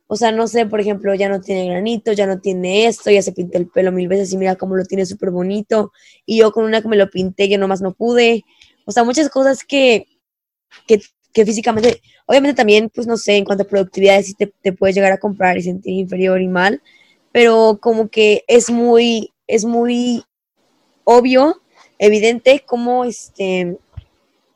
[0.08, 3.22] o sea, no sé, por ejemplo, ya no tiene granito, ya no tiene esto, ya
[3.22, 5.92] se pintó el pelo mil veces y mira cómo lo tiene súper bonito.
[6.26, 8.44] Y yo con una que me lo pinté, yo nomás no pude.
[8.86, 10.08] O sea, muchas cosas que,
[10.88, 11.00] que,
[11.32, 14.96] que físicamente, obviamente también, pues no sé, en cuanto a productividad, sí te, te puedes
[14.96, 16.82] llegar a comprar y sentir inferior y mal,
[17.32, 20.24] pero como que es muy, es muy
[21.04, 21.62] obvio,
[21.98, 23.78] evidente, como este,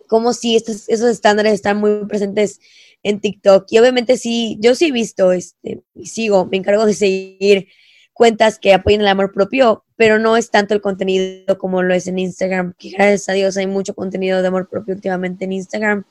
[0.09, 2.61] como si estos, esos estándares están muy presentes
[3.03, 3.67] en TikTok.
[3.71, 7.69] Y obviamente sí, yo sí he visto, este, y sigo, me encargo de seguir
[8.13, 12.07] cuentas que apoyen el amor propio, pero no es tanto el contenido como lo es
[12.07, 16.05] en Instagram, que gracias a Dios hay mucho contenido de amor propio últimamente en Instagram.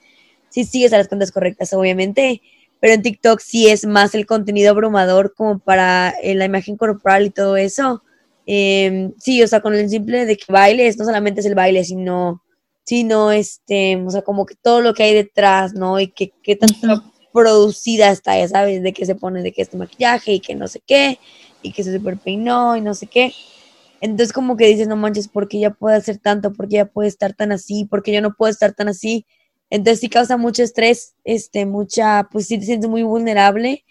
[0.49, 2.41] Sí sigues a las cuentas correctas, obviamente,
[2.85, 7.25] pero en TikTok sí es más el contenido abrumador como para eh, la imagen corporal
[7.25, 8.03] y todo eso.
[8.45, 11.83] Em, sí, o sea, con el simple de que bailes, no solamente es el baile,
[11.83, 12.43] sino,
[12.83, 15.99] sino este, o sea, como que todo lo que hay detrás, ¿no?
[15.99, 19.77] Y que, que tanto producida está, ya sabes, de que se pone de que este
[19.77, 21.17] maquillaje y que no sé qué,
[21.63, 23.33] y que se super peinó y no sé qué.
[23.99, 26.53] Entonces como que dices, no manches, porque ella puede hacer tanto?
[26.53, 27.85] porque ella puede estar tan así?
[27.85, 29.25] porque yo no puedo estar tan así?
[29.69, 33.83] Entonces sí causa mucho estrés, este, mucha, pues sí te sientes muy vulnerable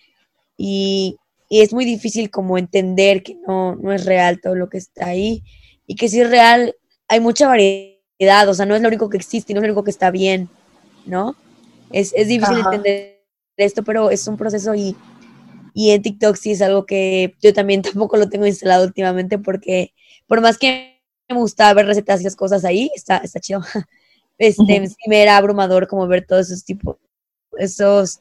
[0.56, 1.16] y,
[1.50, 5.44] es muy difícil como entender que no, no es real todo lo que está ahí
[5.86, 6.74] y que si es real
[7.06, 9.72] hay mucha variedad, o sea, no es lo único que existe y no es lo
[9.72, 10.48] único que está bien,
[11.06, 11.36] ¿no?
[11.92, 13.22] Es, difícil entender
[13.56, 14.96] esto, pero es un proceso y,
[15.74, 19.92] y en TikTok sí es algo que yo también tampoco lo tengo instalado últimamente porque
[20.26, 23.62] por más que me gusta ver recetas y esas cosas ahí, está, está chido.
[24.38, 26.96] Este, sí me era abrumador como ver todos esos tipos,
[27.56, 28.20] esos,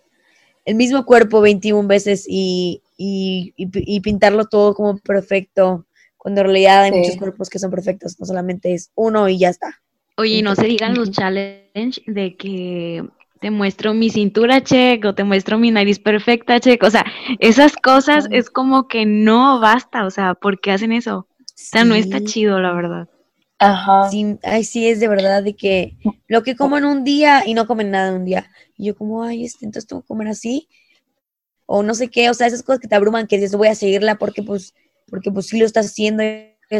[0.65, 5.85] el mismo cuerpo 21 veces y, y, pintarlo todo como perfecto,
[6.17, 9.49] cuando en realidad hay muchos cuerpos que son perfectos, no solamente es uno y ya
[9.49, 9.81] está.
[10.17, 13.03] Oye, no se digan los challenge de que
[13.41, 17.05] te muestro mi cintura check o te muestro mi nariz perfecta check, o sea,
[17.39, 21.27] esas cosas es como que no basta, o sea, ¿por qué hacen eso?
[21.41, 23.09] O sea, no está chido, la verdad.
[23.59, 24.09] Ajá.
[24.09, 25.95] Sí, ay, sí, es de verdad de que
[26.27, 28.49] lo que como en un día y no comen nada en un día.
[28.77, 30.67] Y yo como, ay, este, entonces tengo que comer así.
[31.65, 33.75] O no sé qué, o sea, esas cosas que te abruman, que dices, voy a
[33.75, 34.73] seguirla porque pues,
[35.07, 36.23] porque pues sí lo estás haciendo,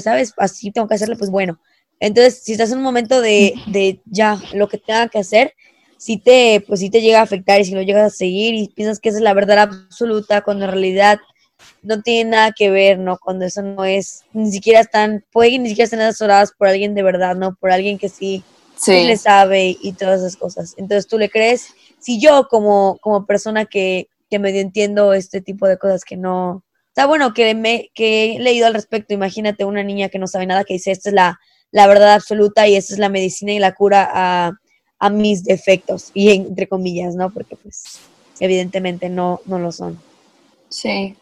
[0.01, 0.33] ¿sabes?
[0.37, 1.59] Así tengo que hacerlo, pues bueno.
[1.99, 5.53] Entonces, si estás en un momento de, de ya, lo que tenga que hacer,
[5.97, 8.67] si te, pues sí te llega a afectar y si lo llegas a seguir y
[8.69, 11.19] piensas que esa es la verdad absoluta, cuando en realidad
[11.81, 13.17] no tiene nada que ver, ¿no?
[13.17, 16.95] Cuando eso no es, ni siquiera están, puede que ni siquiera estén asesoradas por alguien
[16.95, 17.55] de verdad, ¿no?
[17.55, 18.43] Por alguien que sí,
[18.75, 19.03] sí.
[19.05, 20.73] le sabe y todas esas cosas.
[20.77, 21.67] Entonces tú le crees,
[21.99, 26.63] si yo como, como persona que, que medio entiendo este tipo de cosas que no,
[26.87, 30.45] está bueno, que, me, que he leído al respecto, imagínate una niña que no sabe
[30.45, 31.39] nada, que dice, esta es la,
[31.71, 34.51] la verdad absoluta y esta es la medicina y la cura a,
[34.99, 37.29] a mis defectos, y entre comillas, ¿no?
[37.29, 37.99] Porque pues
[38.39, 39.99] evidentemente no, no lo son.
[40.69, 41.15] Sí.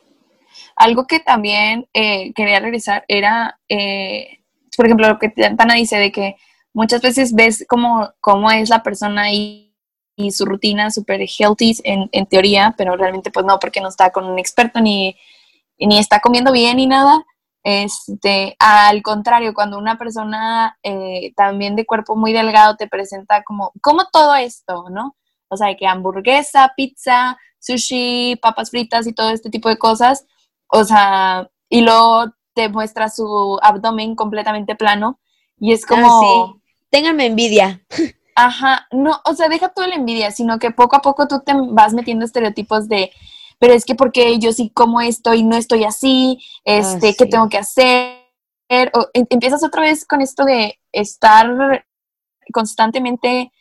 [0.76, 4.40] Algo que también eh, quería regresar era, eh,
[4.76, 6.36] por ejemplo, lo que Tana dice de que
[6.74, 9.68] muchas veces ves cómo, cómo es la persona y,
[10.30, 14.38] su rutina súper healthy en, teoría, pero realmente pues no, porque no está con un
[14.38, 15.18] experto ni,
[15.80, 17.26] ni está comiendo bien ni nada.
[17.64, 23.72] Este, al contrario, cuando una persona eh, también de cuerpo muy delgado te presenta como,
[23.82, 25.16] como todo esto, ¿no?
[25.48, 30.26] O sea, que hamburguesa, pizza, sushi, papas fritas y todo este tipo de cosas,
[30.72, 35.20] o sea, y luego te muestra su abdomen completamente plano
[35.60, 36.08] y es como...
[36.08, 36.62] Ah, sí.
[36.90, 37.82] Ténganme envidia.
[38.36, 41.54] Ajá, no, o sea, deja toda la envidia, sino que poco a poco tú te
[41.54, 43.12] vas metiendo estereotipos de,
[43.60, 47.26] pero es que porque yo sí como esto y no estoy así, este, ah, ¿qué
[47.26, 48.18] tengo que hacer?
[48.94, 51.86] O, em, empiezas otra vez con esto de estar
[52.54, 53.52] constantemente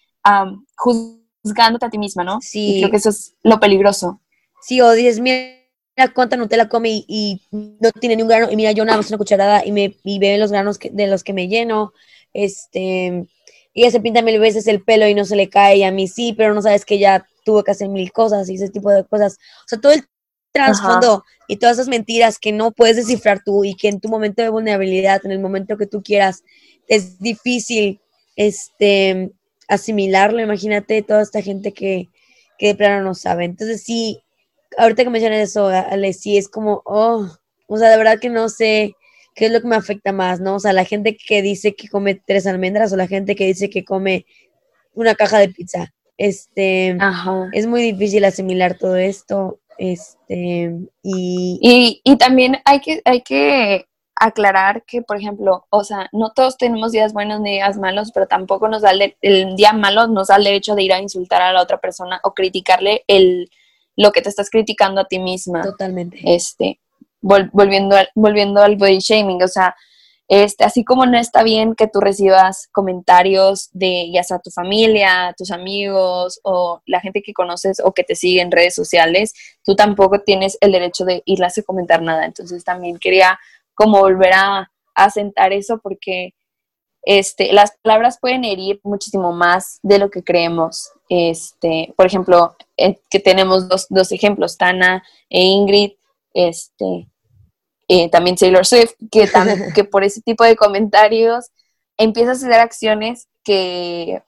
[0.77, 2.38] juzgándote a ti misma, ¿no?
[2.40, 2.77] Sí.
[2.79, 4.20] creo que eso es lo peligroso.
[4.61, 5.60] Sí, o dices, mira,
[6.08, 9.18] cuánta Nutella come y, no tiene ni un grano, y mira, yo nada más una
[9.18, 11.92] cucharada y me y ve los granos de los que me lleno,
[12.32, 13.26] este,
[13.72, 15.90] y ella se pinta mil veces el pelo y no se le cae, y a
[15.90, 18.90] mí sí, pero no sabes que ya tuvo que hacer mil cosas y ese tipo
[18.90, 19.38] de cosas.
[19.64, 20.04] O sea, todo el
[20.52, 24.42] trasfondo y todas esas mentiras que no puedes descifrar tú y que en tu momento
[24.42, 26.42] de vulnerabilidad, en el momento que tú quieras,
[26.88, 28.00] es difícil
[28.36, 29.30] este
[29.68, 30.40] asimilarlo.
[30.40, 32.08] Imagínate toda esta gente que,
[32.58, 33.44] que de plano no sabe.
[33.44, 34.20] Entonces sí,
[34.76, 37.26] ahorita que mencionas eso, Ale, sí es como, oh,
[37.66, 38.94] o sea, de verdad que no sé
[39.35, 40.56] qué es lo que me afecta más, ¿no?
[40.56, 43.70] O sea, la gente que dice que come tres almendras o la gente que dice
[43.70, 44.26] que come
[44.92, 45.92] una caja de pizza.
[46.16, 46.98] Este,
[47.52, 49.61] es muy difícil asimilar todo esto.
[49.78, 56.11] Este, y, Y, y también hay que, hay que aclarar que, por ejemplo, o sea,
[56.12, 59.72] no todos tenemos días buenos ni días malos, pero tampoco nos da el, el día
[59.72, 63.04] malo nos da el derecho de ir a insultar a la otra persona o criticarle
[63.06, 63.48] el,
[63.96, 65.62] lo que te estás criticando a ti misma.
[65.62, 66.18] totalmente.
[66.24, 66.81] Este,
[67.22, 69.74] vol- volviendo, al, volviendo al body shaming, o sea,
[70.29, 75.35] este, así como no está bien que tú recibas comentarios de ya sea tu familia,
[75.37, 79.74] tus amigos o la gente que conoces o que te sigue en redes sociales, tú
[79.74, 82.26] tampoco tienes el derecho de irlas a comentar nada.
[82.26, 83.40] Entonces también quería
[83.74, 86.33] como volver a, a sentar eso porque
[87.02, 90.90] este, las palabras pueden herir muchísimo más de lo que creemos.
[91.08, 95.92] Este, por ejemplo, eh, que tenemos dos, dos ejemplos, Tana e Ingrid,
[96.34, 97.08] este,
[97.88, 101.46] eh, también Taylor Swift, que, tam- que por ese tipo de comentarios
[101.96, 104.22] empiezas a hacer acciones que...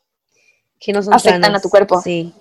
[0.80, 1.61] que no son afectan sanas.
[1.61, 2.00] a tu cuerpo.
[2.00, 2.32] Sí.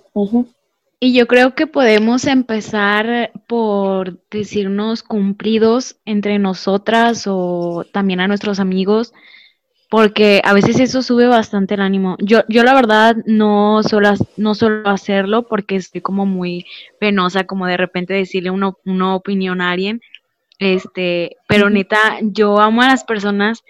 [0.98, 8.60] Y yo creo que podemos empezar por decirnos cumplidos entre nosotras o también a nuestros
[8.60, 9.12] amigos,
[9.92, 12.16] porque a veces eso sube bastante el ánimo.
[12.18, 16.64] Yo, yo la verdad no suelo, no suelo hacerlo porque estoy como muy
[16.98, 20.00] penosa, como de repente decirle una, una opinión a alguien,
[20.58, 23.64] este, pero neta, yo amo a las personas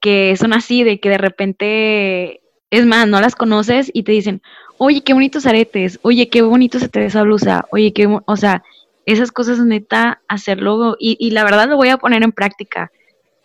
[0.00, 4.40] que son así, de que de repente, es más, no las conoces y te dicen,
[4.78, 8.22] oye, qué bonitos aretes, oye, qué bonito se te ve esa blusa, oye, qué, bo-".
[8.24, 8.62] o sea,
[9.04, 12.90] esas cosas neta, hacerlo, y, y la verdad lo voy a poner en práctica,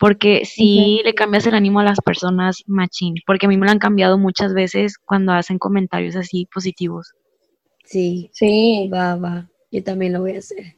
[0.04, 3.72] porque sí le cambias el ánimo a las personas, machín, porque a mí me lo
[3.72, 7.14] han cambiado muchas veces cuando hacen comentarios así positivos.
[7.86, 9.48] Sí, Sí, va, va.
[9.70, 10.76] Yo también lo voy a hacer.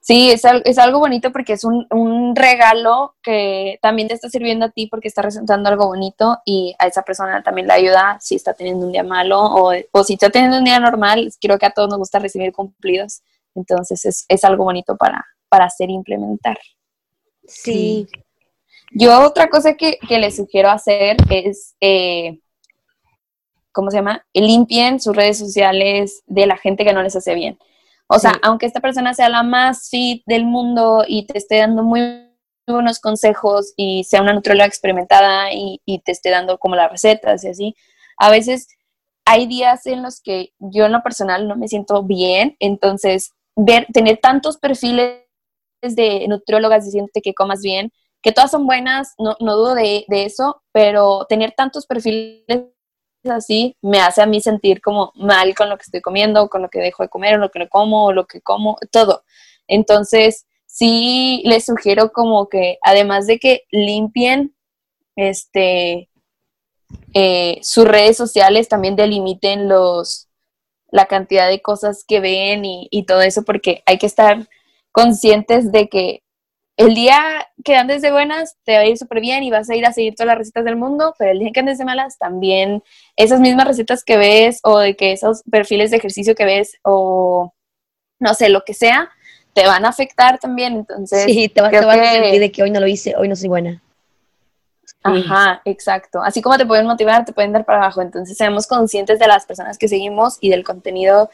[0.00, 4.66] Sí, es, es algo bonito porque es un, un regalo que también te está sirviendo
[4.66, 8.34] a ti porque está resultando algo bonito y a esa persona también le ayuda si
[8.34, 11.32] está teniendo un día malo o, o si está teniendo un día normal.
[11.40, 13.22] Creo que a todos nos gusta recibir cumplidos.
[13.54, 16.58] Entonces es, es algo bonito para, para hacer e implementar.
[17.48, 18.06] Sí.
[18.98, 22.40] Yo otra cosa que, que les sugiero hacer es, eh,
[23.72, 24.24] ¿cómo se llama?
[24.32, 27.58] Limpien sus redes sociales de la gente que no les hace bien.
[28.08, 28.38] O sea, Sí.
[28.42, 32.22] aunque esta persona sea la más fit del mundo y te esté dando muy
[32.66, 37.44] buenos consejos y sea una nutrióloga experimentada y, y te esté dando como las recetas
[37.44, 37.74] y así,
[38.18, 38.68] a veces
[39.24, 43.86] hay días en los que yo en lo personal no me siento bien, entonces ver,
[43.92, 45.20] tener tantos perfiles
[45.82, 47.92] de nutriólogas diciéndote que comas bien,
[48.26, 52.64] que todas son buenas, no, no dudo de, de eso, pero tener tantos perfiles
[53.30, 56.68] así me hace a mí sentir como mal con lo que estoy comiendo, con lo
[56.68, 59.22] que dejo de comer, o lo que no como, o lo que como, todo.
[59.68, 64.56] Entonces, sí les sugiero como que además de que limpien
[65.14, 66.10] este
[67.14, 70.26] eh, sus redes sociales, también delimiten los
[70.90, 74.48] la cantidad de cosas que ven y, y todo eso, porque hay que estar
[74.90, 76.24] conscientes de que
[76.76, 79.74] el día que andes de buenas te va a ir súper bien y vas a
[79.76, 82.18] ir a seguir todas las recetas del mundo, pero el día que andes de malas
[82.18, 82.82] también
[83.16, 87.52] esas mismas recetas que ves o de que esos perfiles de ejercicio que ves o
[88.18, 89.10] no sé, lo que sea,
[89.54, 90.74] te van a afectar también.
[90.74, 93.28] Entonces, Sí, te, va- te vas a sentir de que hoy no lo hice, hoy
[93.28, 93.82] no soy buena.
[95.02, 96.20] Ajá, exacto.
[96.22, 98.02] Así como te pueden motivar, te pueden dar para abajo.
[98.02, 101.30] Entonces, seamos conscientes de las personas que seguimos y del contenido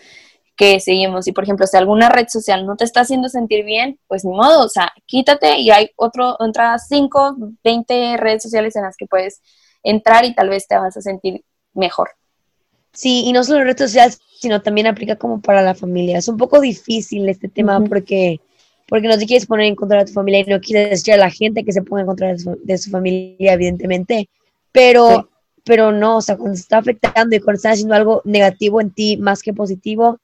[0.62, 1.26] que seguimos.
[1.26, 4.30] Y, por ejemplo, si alguna red social no te está haciendo sentir bien, pues ni
[4.30, 9.06] modo, o sea, quítate y hay otro, otras 5, 20 redes sociales en las que
[9.06, 9.40] puedes
[9.82, 11.42] entrar y tal vez te vas a sentir
[11.74, 12.10] mejor.
[12.92, 16.18] Sí, y no solo en redes sociales, sino también aplica como para la familia.
[16.18, 18.40] Es un poco difícil este tema porque,
[18.86, 21.16] porque no te quieres poner en contra de tu familia y no quieres decir a
[21.16, 24.28] la gente que se ponga en contra de su, de su familia, evidentemente.
[24.70, 25.28] Pero, Sí.
[25.64, 29.16] pero no, o sea, cuando está afectando y cuando está haciendo algo negativo en ti
[29.16, 30.20] más que positivo,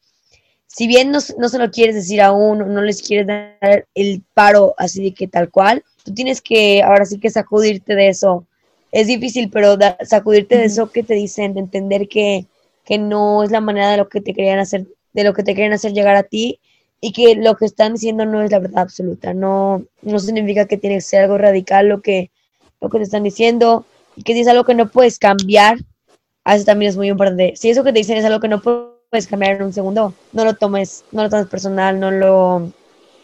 [0.68, 4.74] si bien no, no se lo quieres decir aún, no les quieres dar el paro
[4.78, 8.46] así de que tal cual, tú tienes que ahora sí que sacudirte de eso.
[8.92, 12.46] Es difícil, pero da- sacudirte de eso que te dicen, de entender que,
[12.84, 15.54] que no es la manera de lo que te querían hacer, de lo que te
[15.54, 16.60] quieren hacer llegar a ti
[17.00, 19.32] y que lo que están diciendo no es la verdad absoluta.
[19.34, 22.30] No, no significa que tiene que ser algo radical lo que,
[22.80, 25.78] lo que te están diciendo y que si es algo que no puedes cambiar,
[26.44, 27.54] a eso también es muy importante.
[27.56, 28.97] Si eso que te dicen es algo que no puedes
[29.28, 32.70] cambiar en un segundo, no lo tomes, no lo tomes personal, no lo...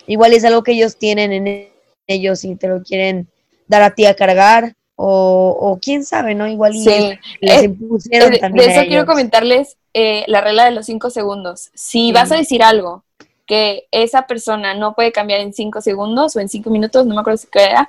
[0.07, 1.68] Igual es algo que ellos tienen en
[2.07, 3.28] ellos y te lo quieren
[3.68, 6.47] dar a ti a cargar o, o quién sabe, ¿no?
[6.47, 7.18] Igual y Sí.
[7.41, 10.87] les Eh, impusieron de, también de a eso quiero comentarles eh, la regla de los
[10.87, 11.70] cinco segundos.
[11.74, 12.12] Si Sí.
[12.12, 13.05] vas a decir algo
[13.47, 17.20] que esa persona no puede cambiar en cinco segundos o en cinco minutos, no me
[17.20, 17.89] acuerdo si era,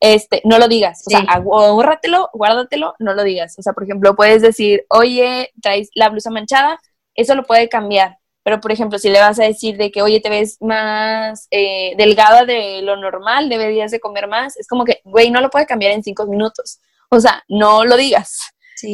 [0.00, 1.02] este, no lo digas.
[1.06, 3.58] O sea, ahórratelo, guárdatelo, no lo digas.
[3.58, 6.78] O sea, por ejemplo, puedes decir, oye, traes la blusa manchada,
[7.14, 8.18] eso lo puede cambiar.
[8.42, 11.94] pero por ejemplo, si le vas a decir de que, oye, te ves más eh,
[11.96, 15.66] delgada de lo normal, deberías de comer más, es como que, güey, no lo puede
[15.66, 16.78] cambiar en cinco minutos.
[17.08, 18.38] O sea, no lo digas,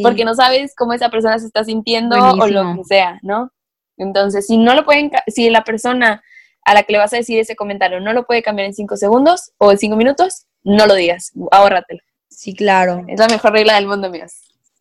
[0.03, 3.51] porque no sabes cómo esa persona se está sintiendo o lo que sea, ¿no?
[3.97, 6.23] Entonces, si no lo pueden, si la persona
[6.65, 8.97] a la que le vas a decir ese comentario no lo puede cambiar en cinco
[8.97, 12.01] segundos o en cinco minutos, no lo digas, ahórratelo.
[12.29, 13.05] Sí, claro.
[13.09, 14.11] Es la mejor regla del mundo.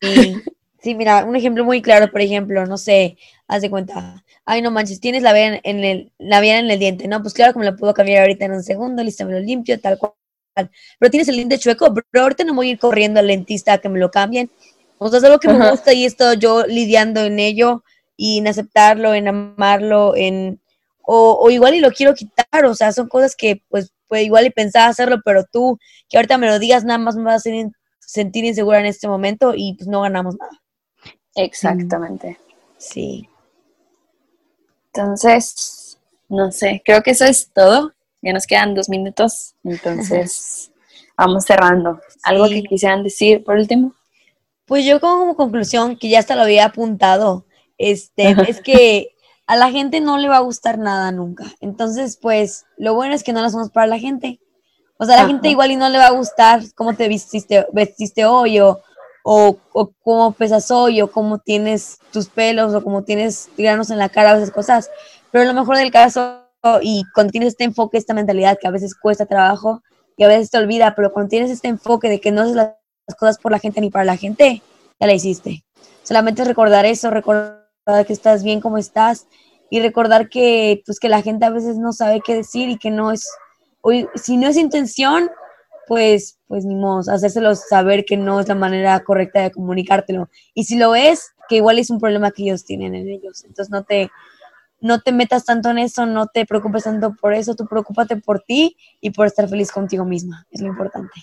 [0.00, 0.36] Sí.
[0.82, 3.18] sí, mira, un ejemplo muy claro, por ejemplo, no sé,
[3.48, 7.08] haz de cuenta, ay, no manches, tienes la vena en el, la en el diente,
[7.08, 7.22] ¿no?
[7.22, 9.80] Pues claro que me lo puedo cambiar ahorita en un segundo, listo, me lo limpio,
[9.80, 10.12] tal cual.
[10.98, 13.78] Pero tienes el diente chueco, pero ahorita no voy a ir corriendo al dentista a
[13.78, 14.50] que me lo cambien.
[14.98, 17.84] O sea, es algo que me gusta y estoy yo lidiando en ello
[18.16, 20.60] y en aceptarlo, en amarlo, en
[21.12, 24.50] o, igual y lo quiero quitar, o sea, son cosas que pues, pues igual y
[24.50, 25.78] pensaba hacerlo, pero tú
[26.08, 27.50] que ahorita me lo digas nada más me vas a
[27.98, 30.60] sentir insegura en este momento y pues no ganamos nada.
[31.34, 32.38] Exactamente.
[32.78, 33.28] Sí.
[34.92, 37.92] Entonces, no sé, creo que eso es todo.
[38.22, 40.70] Ya nos quedan dos minutos, entonces
[41.16, 42.00] vamos cerrando.
[42.22, 43.94] ¿Algo que quisieran decir por último?
[44.66, 47.46] Pues yo como conclusión, que ya hasta lo había apuntado,
[47.78, 49.14] este, es que
[49.46, 51.44] a la gente no le va a gustar nada nunca.
[51.60, 54.38] Entonces, pues, lo bueno es que no lo hacemos para la gente.
[54.96, 57.66] O sea, a la gente igual y no le va a gustar cómo te vestiste,
[57.72, 58.80] vestiste hoy o,
[59.22, 59.58] o,
[60.02, 64.34] cómo pesas hoy o cómo tienes tus pelos o cómo tienes granos en la cara
[64.34, 64.90] o esas cosas.
[65.30, 66.44] Pero lo mejor del caso,
[66.82, 69.82] y cuando tienes este enfoque, esta mentalidad que a veces cuesta trabajo
[70.16, 72.74] y a veces te olvida, pero cuando tienes este enfoque de que no haces las
[73.18, 74.62] cosas por la gente ni para la gente,
[74.98, 75.64] ya la hiciste.
[76.02, 77.60] Solamente recordar eso, recordar
[78.06, 79.26] que estás bien como estás
[79.70, 82.90] y recordar que pues que la gente a veces no sabe qué decir y que
[82.90, 83.26] no es
[84.14, 85.30] si no es intención
[85.90, 90.28] pues pues ni modo hacérselo saber que no es la manera correcta de comunicártelo.
[90.54, 93.42] Y si lo es que igual es un problema que ellos tienen en ellos.
[93.44, 94.08] Entonces no te
[94.80, 98.40] no te metas tanto en eso no te preocupes tanto por eso tú preocúpate por
[98.40, 101.20] ti y por estar feliz contigo misma es lo importante.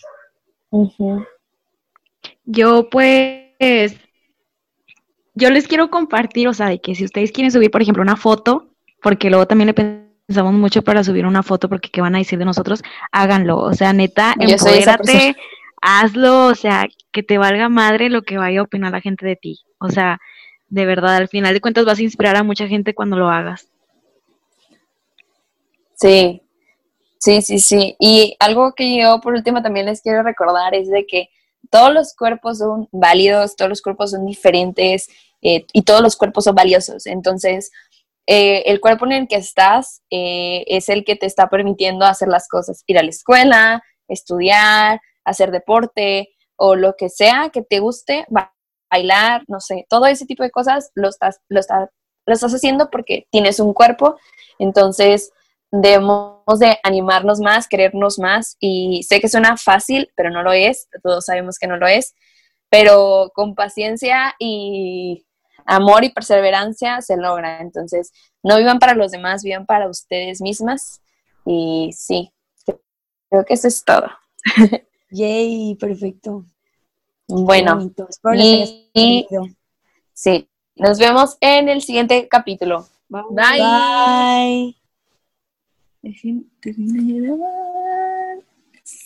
[2.44, 3.96] Yo pues
[5.34, 8.18] yo les quiero compartir, o sea, de que si ustedes quieren subir, por ejemplo, una
[8.18, 12.20] foto, porque luego también le pensamos mucho para subir una foto, porque qué van a
[12.20, 13.58] decir de nosotros, háganlo.
[13.60, 15.36] O sea, neta, empodérate,
[15.82, 19.38] hazlo, o sea, que te valga madre lo que vaya a opinar la gente de
[19.38, 19.62] ti.
[19.80, 20.20] O sea,
[20.68, 23.70] de verdad, al final de cuentas vas a inspirar a mucha gente cuando lo hagas.
[25.96, 26.42] Sí,
[27.18, 27.96] sí, sí, sí.
[27.98, 31.30] Y algo que yo por último también les quiero recordar es de que
[31.70, 35.10] todos los cuerpos son válidos, todos los cuerpos son diferentes
[35.42, 37.06] eh, y todos los cuerpos son valiosos.
[37.08, 37.72] Entonces,
[38.28, 42.28] eh, el cuerpo en el que estás eh, es el que te está permitiendo hacer
[42.28, 47.80] las cosas, ir a la escuela, estudiar, hacer deporte o lo que sea que te
[47.80, 48.26] guste,
[48.92, 51.62] bailar, no sé, todo ese tipo de cosas lo estás, lo,
[52.26, 54.18] lo estás haciendo porque tienes un cuerpo.
[54.60, 55.32] Entonces,
[55.72, 60.90] debemos de animarnos más, querernos más y sé que suena fácil, pero no lo es,
[61.02, 62.14] todos sabemos que no lo es,
[62.70, 65.27] pero con paciencia y
[65.68, 67.62] amor y perseverancia se logra.
[67.62, 68.12] Entonces,
[68.42, 71.02] no vivan para los demás, vivan para ustedes mismas
[71.46, 72.32] y sí,
[73.30, 74.08] creo que eso es todo.
[75.12, 76.46] Yay, perfecto.
[77.28, 77.92] Bueno,
[78.36, 79.28] y,
[80.14, 82.88] sí, nos vemos en el siguiente capítulo.
[83.10, 83.24] Bye.
[83.32, 84.78] Bye.
[86.02, 88.57] Dejen, termina de grabar.